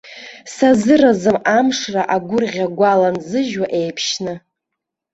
[0.55, 4.33] Сазыразым амшра агәырӷьа-гәала нзыжьуа еиԥшьны.